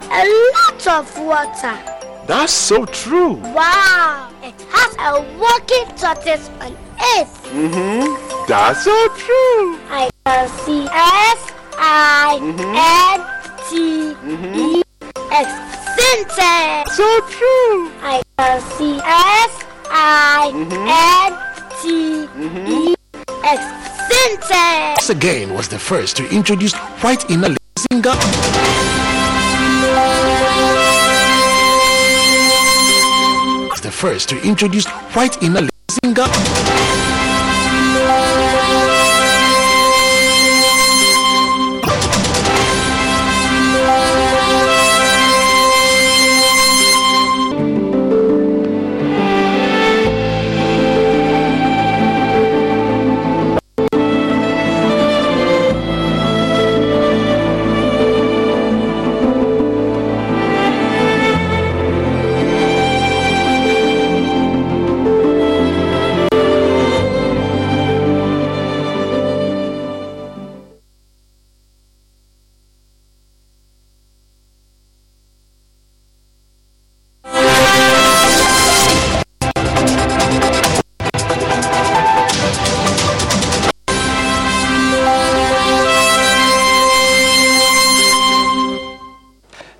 [0.00, 1.95] A lot of water.
[2.26, 3.34] That's so true.
[3.34, 4.28] Wow!
[4.42, 7.28] It has a working tortoise on it.
[7.54, 8.46] Mm-hmm.
[8.48, 9.78] That's so true.
[9.88, 13.22] I can see S I N
[13.70, 14.82] T E
[15.30, 15.48] X
[15.94, 16.88] Sintex.
[16.90, 17.92] So true.
[18.02, 20.50] I can see S I
[21.22, 21.32] N
[21.80, 22.94] T E
[23.44, 23.62] X
[24.10, 24.96] Sintex.
[24.96, 28.02] Once again was the first to introduce white inner lacing
[33.86, 34.84] the first to introduce
[35.14, 36.14] white inner lacing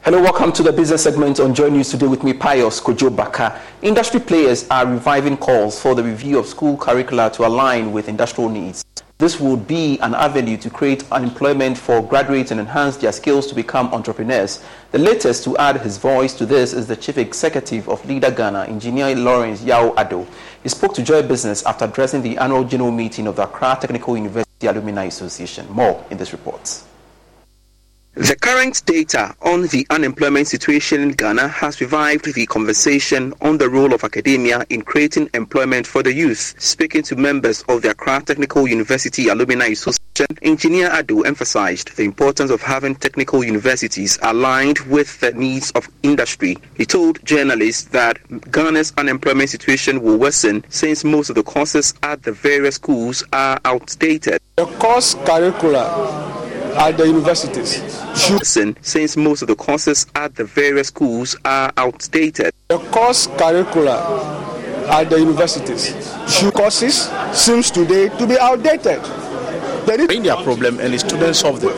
[0.07, 3.61] Hello, welcome to the business segment on Joy News today with me, Pius Kojo.
[3.83, 8.49] Industry players are reviving calls for the review of school curricula to align with industrial
[8.49, 8.85] needs.
[9.19, 13.57] This would be an avenue to create employment for graduates and enhance their skills to
[13.57, 14.63] become entrepreneurs.
[14.93, 18.67] The latest to add his voice to this is the chief executive of Leader Ghana,
[18.67, 20.25] Engineer Lawrence Yao Addo.
[20.63, 24.17] He spoke to Joy Business after addressing the annual general meeting of the Accra Technical
[24.17, 25.69] University Alumni Association.
[25.69, 26.85] More in this report.
[28.17, 33.69] The current data on the unemployment situation in Ghana has revived the conversation on the
[33.69, 36.55] role of academia in creating employment for the youth.
[36.57, 42.51] Speaking to members of the Accra Technical University Alumni Association, Engineer Addo emphasized the importance
[42.51, 46.57] of having technical universities aligned with the needs of industry.
[46.75, 48.19] He told journalists that
[48.51, 53.61] Ghana's unemployment situation will worsen since most of the courses at the various schools are
[53.67, 54.41] outdated.
[54.57, 56.46] The course curricula
[56.77, 57.81] at the universities.
[58.31, 62.53] Listen, since most of the courses at the various schools are outdated.
[62.69, 64.47] The course curricula
[64.89, 65.93] at the universities,
[66.41, 69.03] the courses seems today to be outdated.
[69.87, 71.77] There is India problem and the students solve them.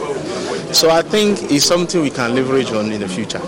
[0.74, 3.40] So I think it's something we can leverage on in the future.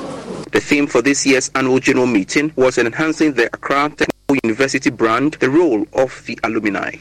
[0.53, 5.35] The theme for this year's annual general meeting was enhancing the Accra Technical University brand,
[5.35, 6.93] the role of the alumni.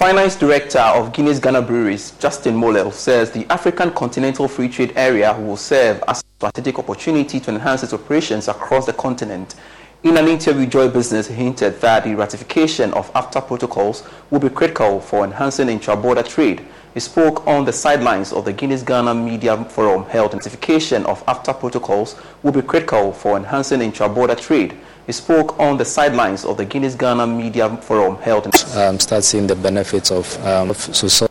[0.00, 5.38] Finance Director of Guinness Ghana Breweries, Justin Molel, says the African Continental Free Trade Area
[5.38, 9.56] will serve as a strategic opportunity to enhance its operations across the continent.
[10.02, 15.00] In an interview, Joy Business hinted that the ratification of AFTA protocols will be critical
[15.00, 16.64] for enhancing intra-border trade.
[16.94, 20.32] He spoke on the sidelines of the Guinness Ghana Media Forum held.
[20.32, 24.78] Ratification of AFTA protocols will be critical for enhancing intra-border trade.
[25.06, 28.52] He spoke on the sidelines of the Guinness Ghana Media Forum held in.
[28.76, 31.26] Um, start seeing the benefits of, um, of so,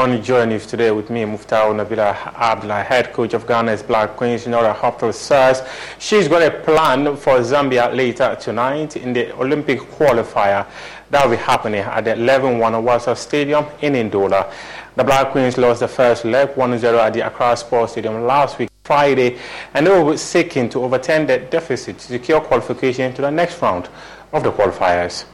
[0.00, 4.46] on Joy News today with me, Muftau Nabila Abla, head coach of Ghana's Black Queens,
[4.46, 5.62] Nora Häuptle says
[5.98, 10.66] she's got a plan for Zambia later tonight in the Olympic qualifier
[11.10, 14.50] that will be happening at the Levy Mwanawasa Stadium in Ndola.
[14.96, 18.69] The Black Queens lost the first leg 1-0 at the Accra Sports Stadium last week
[18.90, 19.38] Friday,
[19.72, 23.88] and they be seeking to overturn the deficit to secure qualification to the next round
[24.32, 25.26] of the qualifiers.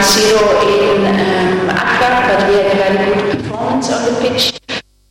[0.00, 4.58] Zero in um, Accra, but we had a very good performance on the pitch.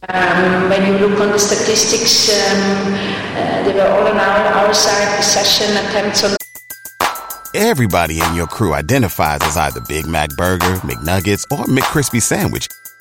[0.10, 2.96] Um, when you look on the statistics, um,
[3.38, 6.36] uh, they were all on our, our side, possession attempts on
[7.54, 12.68] Everybody in your crew identifies as either Big Mac Burger, McNuggets, or McCrispy Sandwich,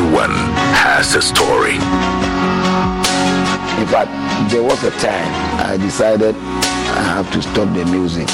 [0.00, 0.32] Everyone
[0.80, 1.74] has a story.
[3.76, 4.08] In fact,
[4.50, 5.30] there was a time
[5.60, 6.34] I decided
[6.96, 8.24] I have to stop the music.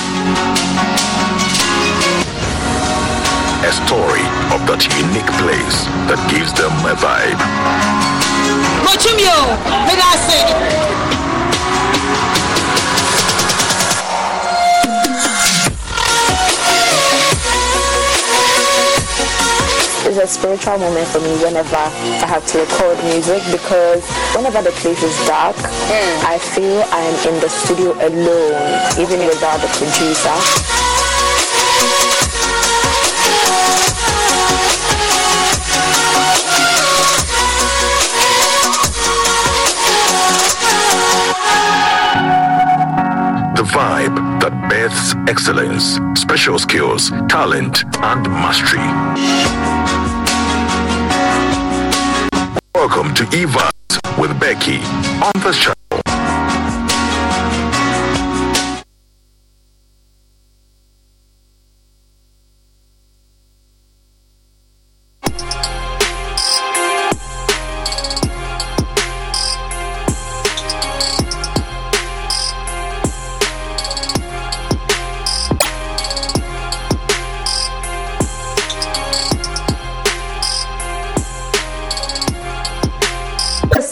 [3.67, 4.23] A story
[4.55, 7.43] of that unique place that gives them a vibe.
[8.87, 9.37] Mochimio,
[20.17, 24.03] It's a spiritual moment for me whenever I have to record music because
[24.35, 26.27] whenever the place is dark, hmm.
[26.27, 30.33] I feel I'm in the studio alone, even without the producer.
[43.55, 49.76] The vibe that births excellence, special skills, talent, and mastery.
[52.89, 54.79] Welcome to Evas with Becky
[55.21, 55.76] on the channel.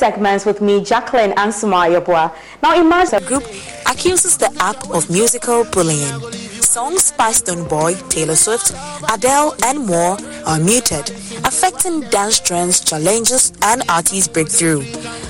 [0.05, 2.30] Segments with me, Jacqueline and Sumaya Yabua.
[2.62, 3.42] Now, imagine a group
[3.86, 6.20] accuses the app of musical bullying.
[6.61, 8.74] Songs by Stonebwoy, Taylor Swift,
[9.11, 11.09] Adele, and more are muted,
[11.48, 14.82] affecting dance trends, challenges, and artists' breakthrough.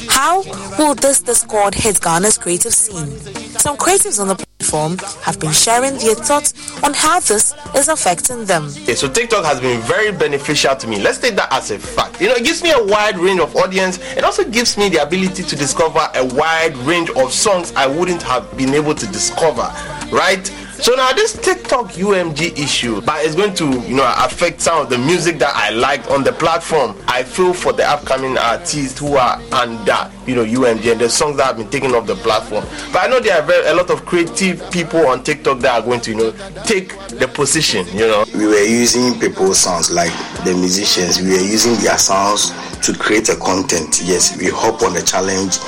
[0.09, 0.43] How
[0.77, 3.13] will this discord hit Ghana's creative scene?
[3.57, 4.45] Some creatives on the
[4.75, 6.53] platform have been sharing their thoughts
[6.83, 8.69] on how this is affecting them.
[8.71, 11.01] So TikTok has been very beneficial to me.
[11.01, 12.21] Let's take that as a fact.
[12.21, 13.99] You know, it gives me a wide range of audience.
[14.17, 18.23] It also gives me the ability to discover a wide range of songs I wouldn't
[18.23, 19.73] have been able to discover,
[20.11, 20.51] right?
[20.81, 24.91] So now this TikTok UMG issue, but it's going to you know affect some of
[24.91, 26.97] the music that I liked on the platform.
[27.07, 31.37] I feel for the upcoming artists who are under you know UMG and the songs
[31.37, 32.65] that have been taken off the platform.
[32.93, 35.85] But I know there are very, a lot of creative people on TikTok that are
[35.85, 36.31] going to you know
[36.65, 37.87] take the position.
[37.89, 40.13] You know, we were using people's sounds like
[40.45, 41.21] the musicians.
[41.21, 42.51] We were using their sounds
[42.81, 44.03] to create a content.
[44.05, 45.59] Yes, we hop on the challenge,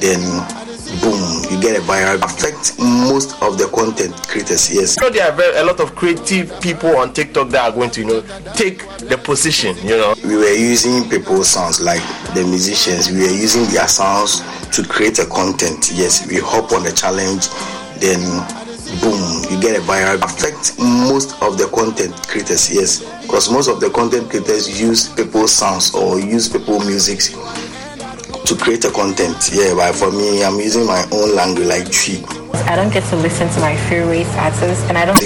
[0.00, 0.18] then
[1.00, 1.20] boom,
[1.50, 4.72] you get a viral affect most of the content creators.
[4.72, 4.94] Yes.
[4.94, 8.00] So there are very, a lot of creative people on TikTok that are going to,
[8.00, 8.20] you know,
[8.54, 9.76] take the position.
[9.78, 12.02] You know, we were using people's sounds like
[12.34, 13.10] the musicians.
[13.10, 15.90] We were using their sounds to create a content.
[15.94, 17.48] Yes, we hop on the challenge,
[18.00, 18.20] then
[19.00, 19.20] boom,
[19.50, 22.72] you get a viral affect most of the content creators.
[22.72, 27.20] Yes, because most of the content creators use people's sounds or use people music
[28.44, 29.50] to create a content.
[29.52, 32.24] Yeah, but for me, I'm using my own language like tree.
[32.68, 35.18] I don't get to listen to my favorite artists, and I don't.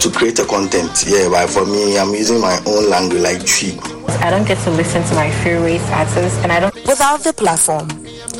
[0.00, 1.04] To create a content.
[1.06, 3.78] Yeah, but for me, I'm using my own language like tree.
[4.20, 6.74] I don't get to listen to my favorite artists, and I don't.
[6.74, 7.88] Without the platform,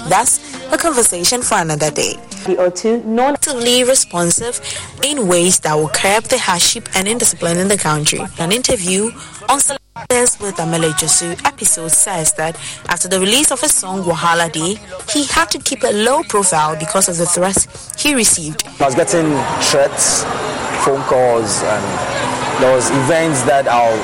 [0.08, 2.14] that's a conversation for another day.
[2.58, 4.60] Or two, non-actively responsive
[5.02, 8.20] in ways that will curb the hardship and indiscipline in the country.
[8.38, 9.06] An interview
[9.48, 12.56] on Celebs with Amele Josu episode says that
[12.88, 14.78] after the release of his song Wahala Day,
[15.12, 17.66] he had to keep a low profile because of the threats
[18.00, 18.64] he received.
[18.80, 19.26] I was getting
[19.62, 20.22] threats,
[20.84, 21.84] phone calls, and
[22.62, 23.98] there was events that I'll,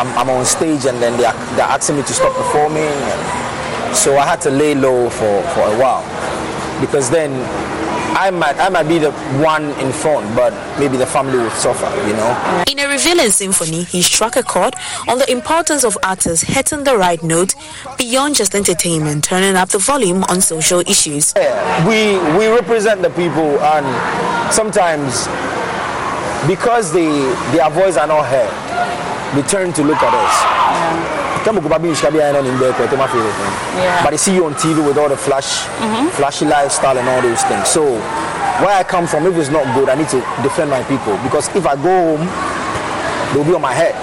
[0.00, 2.82] I'm, I'm on stage and then they are, they're asking me to stop performing.
[2.82, 3.55] And
[3.96, 6.04] so I had to lay low for, for a while
[6.80, 7.32] because then
[8.16, 11.84] I might I might be the one in front, but maybe the family would suffer,
[12.06, 12.64] you know.
[12.66, 14.74] In a revealing symphony, he struck a chord
[15.06, 17.54] on the importance of artists hitting the right note
[17.98, 21.34] beyond just entertainment, turning up the volume on social issues.
[21.36, 23.84] Yeah, we we represent the people, and
[24.50, 25.26] sometimes
[26.46, 27.10] because they
[27.52, 31.05] their voice are not heard, they turn to look at us.
[33.76, 33.78] Yeah.
[33.78, 34.02] Yeah.
[34.02, 36.10] But they see you on TV with all the flash, Mhm.
[36.18, 37.68] flashy lifestyle and all those things.
[37.68, 37.82] So
[38.62, 41.48] where I come from, if it's not good, I need to defend my people because
[41.54, 42.28] if I go home,
[43.32, 43.94] they'll be on my head.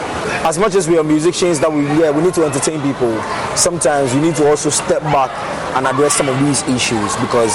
[0.46, 3.12] As much as we are musicians that we yeah, we need to entertain people.
[3.56, 5.32] Sometimes we need to also step back
[5.76, 7.54] and address some of these issues because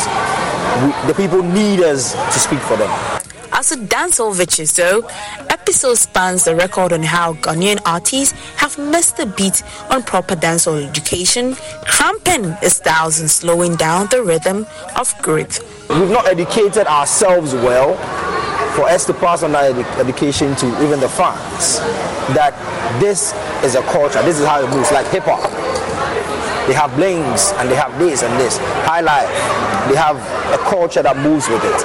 [0.82, 2.90] we, the people need us to speak for them.
[3.70, 5.02] A dancehall virtuoso,
[5.50, 10.82] episode spans the record on how Ghanaian artists have missed the beat on proper dancehall
[10.88, 11.54] education,
[11.84, 14.66] cramping the styles and slowing down the rhythm
[14.96, 15.60] of growth.
[15.90, 17.94] We've not educated ourselves well
[18.74, 21.78] for us to pass on that edu- education to even the fans
[22.32, 22.54] that
[23.00, 25.44] this is a culture, this is how it moves, like hip hop.
[26.68, 28.58] They have blings and they have this and this.
[28.84, 29.26] High life,
[29.88, 30.20] they have
[30.52, 31.80] a culture that moves with it.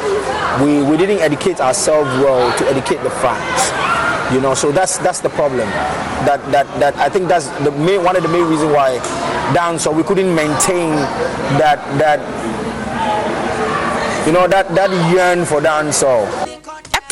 [0.62, 3.72] We, we didn't educate ourselves well to educate the fans.
[4.36, 5.70] You know, so that's that's the problem.
[6.28, 8.98] That that that I think that's the main one of the main reasons why
[9.54, 10.92] dance so we couldn't maintain
[11.60, 12.20] that that
[14.28, 16.53] you know that that yearn for dancehall.